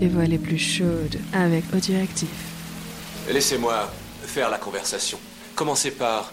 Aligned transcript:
les 0.00 0.08
voix 0.08 0.24
les 0.24 0.38
plus 0.38 0.58
chaudes 0.58 1.18
avec 1.34 1.64
Audioactif. 1.74 2.30
Laissez-moi 3.30 3.92
faire 4.22 4.48
la 4.48 4.56
conversation. 4.56 5.18
Commencez 5.54 5.90
par 5.90 6.32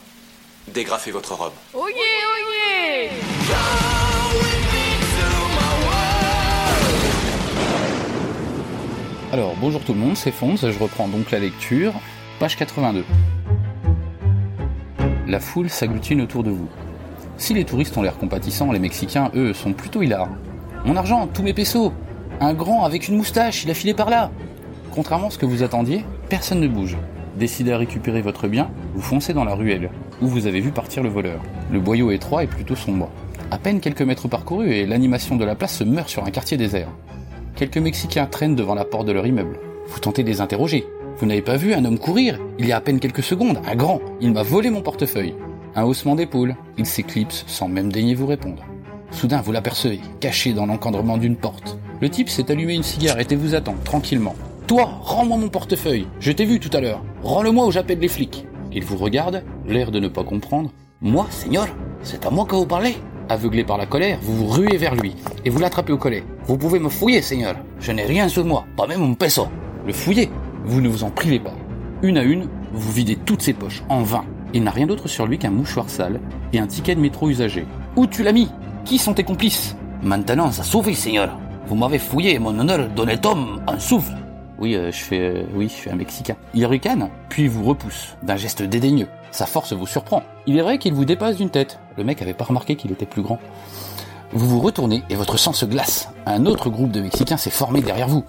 dégrafer 0.73 1.11
votre 1.11 1.33
robe. 1.33 1.51
Oh 1.73 1.85
yeah, 1.89 1.97
oh 2.29 2.37
yeah 2.69 3.11
Alors, 9.33 9.55
bonjour 9.59 9.83
tout 9.83 9.93
le 9.93 9.99
monde, 9.99 10.15
c'est 10.15 10.31
Fonz, 10.31 10.61
je 10.61 10.79
reprends 10.79 11.09
donc 11.09 11.31
la 11.31 11.39
lecture, 11.39 11.93
page 12.39 12.55
82. 12.55 13.03
La 15.27 15.41
foule 15.41 15.69
s'agglutine 15.69 16.21
autour 16.21 16.43
de 16.43 16.51
vous. 16.51 16.69
Si 17.37 17.53
les 17.53 17.65
touristes 17.65 17.97
ont 17.97 18.01
l'air 18.01 18.17
compatissants, 18.17 18.71
les 18.71 18.79
Mexicains, 18.79 19.29
eux, 19.35 19.53
sont 19.53 19.73
plutôt 19.73 20.01
hilars. 20.01 20.29
Mon 20.85 20.95
argent, 20.95 21.27
tous 21.27 21.43
mes 21.43 21.53
pesos 21.53 21.91
Un 22.39 22.53
grand 22.53 22.83
avec 22.83 23.07
une 23.07 23.17
moustache, 23.17 23.63
il 23.63 23.71
a 23.71 23.73
filé 23.73 23.95
par 23.95 24.11
là 24.11 24.29
Contrairement 24.93 25.27
à 25.27 25.31
ce 25.31 25.39
que 25.39 25.47
vous 25.47 25.63
attendiez, 25.63 26.05
personne 26.29 26.59
ne 26.59 26.67
bouge. 26.67 26.95
Décidé 27.35 27.71
à 27.71 27.77
récupérer 27.79 28.21
votre 28.21 28.47
bien, 28.47 28.69
vous 28.93 29.01
foncez 29.01 29.33
dans 29.33 29.43
la 29.43 29.55
ruelle, 29.55 29.89
où 30.21 30.27
vous 30.27 30.45
avez 30.45 30.59
vu 30.59 30.69
partir 30.69 31.01
le 31.01 31.09
voleur. 31.09 31.41
Le 31.71 31.79
boyau 31.79 32.11
étroit 32.11 32.43
est 32.43 32.47
plutôt 32.47 32.75
sombre. 32.75 33.09
À 33.49 33.57
peine 33.57 33.79
quelques 33.79 34.03
mètres 34.03 34.27
parcourus 34.27 34.71
et 34.71 34.85
l'animation 34.85 35.35
de 35.35 35.45
la 35.45 35.55
place 35.55 35.77
se 35.77 35.83
meurt 35.83 36.09
sur 36.09 36.25
un 36.25 36.29
quartier 36.29 36.57
désert. 36.57 36.89
Quelques 37.55 37.77
Mexicains 37.77 38.27
traînent 38.27 38.55
devant 38.55 38.75
la 38.75 38.85
porte 38.85 39.07
de 39.07 39.13
leur 39.13 39.25
immeuble. 39.25 39.59
Vous 39.87 39.99
tentez 39.99 40.21
de 40.21 40.29
les 40.29 40.41
interroger. 40.41 40.85
Vous 41.17 41.25
n'avez 41.25 41.41
pas 41.41 41.57
vu 41.57 41.73
un 41.73 41.85
homme 41.85 41.97
courir 41.97 42.39
Il 42.59 42.67
y 42.67 42.71
a 42.71 42.77
à 42.77 42.81
peine 42.81 42.99
quelques 42.99 43.23
secondes, 43.23 43.61
un 43.67 43.75
grand. 43.75 43.99
Il 44.21 44.31
m'a 44.31 44.43
volé 44.43 44.69
mon 44.69 44.81
portefeuille. 44.81 45.33
Un 45.75 45.85
haussement 45.85 46.15
d'épaule. 46.15 46.55
Il 46.77 46.85
s'éclipse 46.85 47.45
sans 47.47 47.67
même 47.67 47.91
daigner 47.91 48.13
vous 48.13 48.27
répondre. 48.27 48.63
Soudain, 49.09 49.41
vous 49.41 49.51
l'apercevez, 49.51 50.01
caché 50.19 50.53
dans 50.53 50.67
l'encadrement 50.67 51.17
d'une 51.17 51.35
porte. 51.35 51.79
Le 51.99 52.09
type 52.09 52.29
s'est 52.29 52.51
allumé 52.51 52.75
une 52.75 52.83
cigarette 52.83 53.31
et 53.31 53.35
vous 53.35 53.55
attend, 53.55 53.75
tranquillement. 53.83 54.35
Toi, 54.67 54.99
rends-moi 55.01 55.37
mon 55.37 55.49
portefeuille. 55.49 56.07
Je 56.19 56.31
t'ai 56.31 56.45
vu 56.45 56.59
tout 56.59 56.69
à 56.73 56.79
l'heure. 56.79 57.01
Rends-le-moi 57.23 57.65
ou 57.65 57.71
j'appelle 57.71 57.99
les 57.99 58.07
flics. 58.07 58.45
Il 58.71 58.83
vous 58.83 58.97
regarde, 58.97 59.43
l'air 59.65 59.89
de 59.89 59.99
ne 59.99 60.07
pas 60.07 60.23
comprendre. 60.23 60.69
Moi, 61.01 61.25
Seigneur 61.31 61.67
C'est 62.03 62.25
à 62.25 62.29
moi 62.29 62.45
que 62.45 62.55
vous 62.55 62.67
parlez 62.67 62.97
Aveuglé 63.29 63.63
par 63.63 63.77
la 63.77 63.85
colère, 63.87 64.19
vous 64.21 64.35
vous 64.35 64.47
ruez 64.47 64.77
vers 64.77 64.95
lui 64.95 65.15
et 65.43 65.49
vous 65.49 65.59
l'attrapez 65.59 65.91
au 65.91 65.97
collet. 65.97 66.23
Vous 66.45 66.57
pouvez 66.57 66.79
me 66.79 66.87
fouiller, 66.87 67.21
Seigneur. 67.21 67.55
Je 67.79 67.91
n'ai 67.91 68.05
rien 68.05 68.29
sur 68.29 68.45
moi, 68.45 68.65
pas 68.77 68.87
même 68.87 69.01
un 69.01 69.13
peso. 69.13 69.47
Le 69.85 69.91
fouiller 69.91 70.29
Vous 70.65 70.81
ne 70.81 70.87
vous 70.87 71.03
en 71.03 71.09
privez 71.09 71.39
pas. 71.39 71.55
Une 72.03 72.17
à 72.17 72.23
une, 72.23 72.47
vous 72.73 72.91
videz 72.91 73.15
toutes 73.15 73.41
ses 73.41 73.53
poches, 73.53 73.83
en 73.89 74.03
vain. 74.03 74.23
Il 74.53 74.63
n'a 74.63 74.71
rien 74.71 74.85
d'autre 74.85 75.07
sur 75.07 75.25
lui 75.25 75.39
qu'un 75.39 75.49
mouchoir 75.49 75.89
sale 75.89 76.21
et 76.53 76.59
un 76.59 76.67
ticket 76.67 76.95
de 76.95 77.01
métro 77.01 77.27
usagé. 77.27 77.65
Où 77.95 78.05
tu 78.05 78.23
l'as 78.23 78.31
mis? 78.31 78.49
Qui 78.85 78.97
sont 78.97 79.13
tes 79.13 79.23
complices? 79.23 79.75
Maintenant, 80.03 80.51
ça 80.51 80.63
suffit, 80.63 80.95
Seigneur. 80.95 81.37
Vous 81.67 81.75
m'avez 81.75 81.99
fouillé 81.99 82.39
mon 82.39 82.57
honneur 82.57 82.87
d'honnête 82.87 83.25
homme 83.25 83.61
en 83.67 83.77
souffle. 83.77 84.13
Oui, 84.57 84.75
euh, 84.75 84.89
je 84.89 85.03
fais, 85.03 85.19
euh, 85.19 85.43
oui, 85.53 85.67
je 85.67 85.73
suis 85.73 85.89
un 85.89 85.95
Mexicain. 85.95 86.37
Il 86.53 86.65
ricane, 86.65 87.09
puis 87.27 87.49
vous 87.49 87.65
repousse, 87.65 88.15
d'un 88.23 88.37
geste 88.37 88.63
dédaigneux. 88.63 89.09
Sa 89.31 89.45
force 89.45 89.73
vous 89.73 89.85
surprend. 89.85 90.23
Il 90.45 90.57
est 90.57 90.61
vrai 90.61 90.77
qu'il 90.77 90.93
vous 90.93 91.03
dépasse 91.03 91.35
d'une 91.35 91.49
tête. 91.49 91.77
Le 91.97 92.05
mec 92.05 92.21
avait 92.21 92.33
pas 92.33 92.45
remarqué 92.45 92.77
qu'il 92.77 92.93
était 92.93 93.05
plus 93.05 93.21
grand. 93.21 93.37
Vous 94.31 94.47
vous 94.47 94.61
retournez 94.61 95.03
et 95.09 95.15
votre 95.15 95.35
sang 95.35 95.51
se 95.51 95.65
glace. 95.65 96.09
Un 96.25 96.45
autre 96.45 96.69
groupe 96.69 96.91
de 96.91 97.01
Mexicains 97.01 97.35
s'est 97.35 97.49
formé 97.49 97.81
derrière 97.81 98.07
vous. 98.07 98.23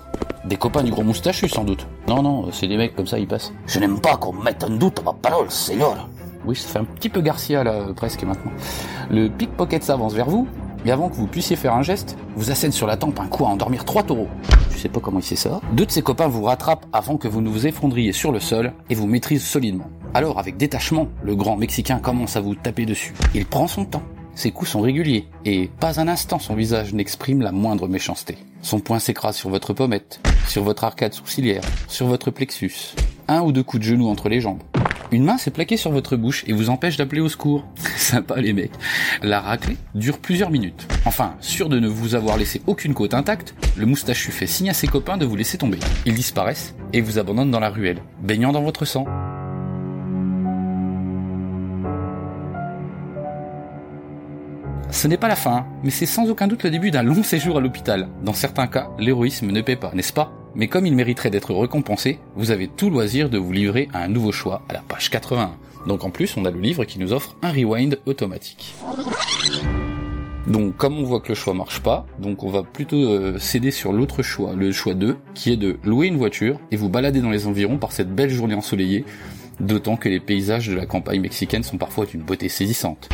Des 0.45 0.57
copains 0.57 0.83
du 0.83 0.91
gros 0.91 1.05
moustachu, 1.05 1.49
sans 1.49 1.63
doute. 1.63 1.87
Non, 2.09 2.25
non, 2.25 2.51
c'est 2.51 2.67
des 2.67 2.77
mecs 2.77 2.97
comme 2.97 3.07
ça, 3.07 3.21
ils 3.21 3.29
passent. 3.29 3.53
Je 3.69 3.79
n'aime 3.79 4.01
pas 4.01 4.17
qu'on 4.17 4.33
mette 4.33 4.65
en 4.65 4.71
doute 4.71 5.01
ma 5.05 5.13
parole, 5.13 5.49
Seigneur. 5.49 6.09
Oui, 6.45 6.57
ça 6.57 6.69
fait 6.69 6.79
un 6.81 6.85
petit 6.85 7.09
peu 7.09 7.21
Garcia, 7.21 7.63
là, 7.63 7.87
presque 7.95 8.25
maintenant. 8.25 8.51
Le 9.11 9.29
pickpocket 9.29 9.85
s'avance 9.85 10.15
vers 10.15 10.29
vous, 10.29 10.49
et 10.85 10.91
avant 10.91 11.09
que 11.09 11.17
vous 11.17 11.27
puissiez 11.27 11.57
faire 11.57 11.75
un 11.75 11.83
geste, 11.83 12.17
vous 12.37 12.51
assène 12.51 12.73
sur 12.73 12.87
la 12.87 12.97
tempe 12.97 13.19
un 13.21 13.27
coup 13.27 13.45
à 13.45 13.49
endormir 13.49 13.85
trois 13.85 14.03
taureaux. 14.03 14.29
Je 14.71 14.79
sais 14.79 14.89
pas 14.89 15.01
comment 15.01 15.19
il 15.19 15.25
sait 15.25 15.37
ça. 15.37 15.61
Deux 15.73 15.87
de 15.87 15.91
ses 15.91 16.03
copains 16.03 16.29
vous 16.29 16.45
rattrapent 16.45 16.87
avant 16.93 17.17
que 17.17 17.29
vous 17.29 17.41
ne 17.41 17.49
vous 17.49 17.67
effondriez 17.67 18.13
sur 18.13 18.33
le 18.33 18.41
sol 18.41 18.73
et 18.91 18.95
vous 18.95 19.07
maîtrisent 19.07 19.45
solidement. 19.45 19.91
Alors, 20.15 20.39
avec 20.39 20.57
détachement, 20.57 21.09
le 21.23 21.37
grand 21.37 21.57
Mexicain 21.57 21.99
commence 21.99 22.37
à 22.37 22.41
vous 22.41 22.55
taper 22.55 22.87
dessus. 22.87 23.15
Il 23.35 23.45
prend 23.45 23.67
son 23.67 23.85
temps. 23.85 24.03
Ses 24.35 24.53
coups 24.53 24.71
sont 24.71 24.81
réguliers, 24.81 25.27
et 25.45 25.69
pas 25.81 25.99
un 26.01 26.07
instant 26.07 26.39
son 26.39 26.55
visage 26.55 26.95
n'exprime 26.95 27.43
la 27.43 27.51
moindre 27.51 27.89
méchanceté. 27.89 28.39
Son 28.63 28.79
poing 28.79 29.01
s'écrase 29.01 29.37
sur 29.37 29.51
votre 29.51 29.73
pommette, 29.73 30.21
sur 30.47 30.63
votre 30.63 30.85
arcade 30.85 31.13
sourcilière, 31.13 31.63
sur 31.89 32.07
votre 32.07 32.31
plexus. 32.31 32.95
Un 33.27 33.43
ou 33.43 33.51
deux 33.51 33.65
coups 33.65 33.81
de 33.81 33.89
genou 33.89 34.09
entre 34.09 34.29
les 34.29 34.41
jambes. 34.41 34.63
Une 35.11 35.25
main 35.25 35.39
s'est 35.39 35.51
plaquée 35.51 35.79
sur 35.79 35.91
votre 35.91 36.17
bouche 36.17 36.45
et 36.47 36.53
vous 36.53 36.69
empêche 36.69 36.99
d'appeler 36.99 37.23
au 37.23 37.31
secours. 37.31 37.67
Sympa 37.97 38.41
les 38.41 38.53
mecs. 38.53 38.73
La 39.23 39.41
raclée 39.41 39.79
dure 39.95 40.19
plusieurs 40.19 40.51
minutes. 40.51 40.87
Enfin, 41.07 41.35
sûr 41.41 41.71
de 41.71 41.79
ne 41.79 41.89
vous 41.89 42.15
avoir 42.15 42.37
laissé 42.37 42.61
aucune 42.67 42.93
côte 42.93 43.15
intacte, 43.15 43.55
le 43.77 43.87
moustachu 43.87 44.31
fait 44.33 44.47
signe 44.47 44.69
à 44.69 44.75
ses 44.75 44.87
copains 44.87 45.17
de 45.17 45.25
vous 45.25 45.37
laisser 45.37 45.57
tomber. 45.57 45.79
Ils 46.05 46.15
disparaissent 46.15 46.75
et 46.93 47.01
vous 47.01 47.19
abandonnent 47.19 47.51
dans 47.51 47.61
la 47.61 47.71
ruelle, 47.71 48.03
baignant 48.21 48.53
dans 48.53 48.63
votre 48.63 48.85
sang. 48.85 49.07
Ce 54.91 55.07
n'est 55.07 55.17
pas 55.17 55.29
la 55.29 55.37
fin, 55.37 55.67
mais 55.85 55.91
c'est 55.91 56.07
sans 56.07 56.29
aucun 56.29 56.49
doute 56.49 56.65
le 56.65 56.71
début 56.71 56.91
d'un 56.91 57.03
long 57.03 57.23
séjour 57.23 57.57
à 57.57 57.61
l'hôpital. 57.61 58.09
Dans 58.23 58.33
certains 58.33 58.67
cas, 58.67 58.91
l'héroïsme 58.99 59.51
ne 59.51 59.61
paie 59.63 59.77
pas, 59.77 59.93
n'est-ce 59.95 60.13
pas? 60.13 60.38
Mais 60.59 60.67
comme 60.67 60.87
il 60.87 60.95
mériterait 60.97 61.31
d'être 61.31 61.55
récompensé, 61.55 62.19
vous 62.35 62.51
avez 62.51 62.67
tout 62.67 62.91
loisir 62.91 63.31
de 63.31 63.39
vous 63.39 63.53
livrer 63.53 63.89
à 63.95 64.03
un 64.03 64.09
nouveau 64.09 64.33
choix 64.33 64.63
à 64.69 64.73
la 64.73 64.81
page 64.81 65.09
81. 65.09 65.53
Donc 65.87 66.03
en 66.03 66.11
plus, 66.11 66.37
on 66.37 66.45
a 66.45 66.51
le 66.51 66.61
livre 66.61 66.85
qui 66.85 66.99
nous 66.99 67.13
offre 67.13 67.37
un 67.43 67.53
rewind 67.53 68.01
automatique. 68.07 68.75
Donc 70.49 70.77
comme 70.77 70.99
on 70.99 71.05
voit 71.05 71.21
que 71.21 71.29
le 71.29 71.37
choix 71.37 71.55
marche 71.55 71.81
pas, 71.81 72.07
donc 72.19 72.43
on 72.43 72.51
va 72.51 72.65
plutôt 72.65 72.97
euh, 72.97 73.39
céder 73.39 73.71
sur 73.71 73.93
l'autre 73.93 74.25
choix, 74.25 74.55
le 74.55 74.73
choix 74.73 74.95
2, 74.95 75.17
qui 75.35 75.53
est 75.53 75.57
de 75.57 75.79
louer 75.85 76.09
une 76.09 76.17
voiture 76.17 76.59
et 76.73 76.77
vous 76.77 76.89
balader 76.89 77.21
dans 77.21 77.31
les 77.31 77.47
environs 77.47 77.79
par 77.79 77.93
cette 77.93 78.13
belle 78.13 78.31
journée 78.31 78.55
ensoleillée, 78.55 79.05
d'autant 79.61 79.97
que 79.97 80.09
les 80.09 80.21
paysages 80.21 80.67
de 80.67 80.75
la 80.75 80.87
campagne 80.87 81.21
mexicaine 81.21 81.63
sont 81.63 81.79
parfois 81.79 82.05
d'une 82.05 82.23
beauté 82.23 82.49
saisissante. 82.49 83.09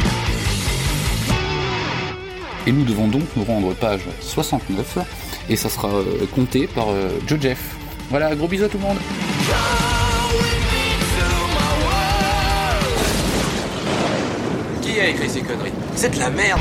Et 2.67 2.73
nous 2.73 2.85
devons 2.85 3.09
donc 3.09 3.25
nous 3.37 3.45
rendre 3.45 3.75
page 3.75 4.03
69, 4.21 4.99
et 5.51 5.57
ça 5.57 5.69
sera 5.69 5.89
euh, 5.89 6.27
compté 6.35 6.67
par 6.67 6.89
euh, 6.89 7.11
Joe 7.27 7.41
Jeff. 7.41 7.77
Voilà, 8.11 8.35
gros 8.35 8.49
bisous 8.49 8.65
à 8.65 8.69
tout 8.69 8.79
le 8.79 8.85
monde. 8.85 8.99
Qui 14.81 15.01
a 15.01 15.09
écrit 15.09 15.29
ces 15.29 15.41
conneries? 15.41 15.73
C'est 15.95 16.15
de 16.15 16.19
la 16.19 16.31
merde 16.31 16.61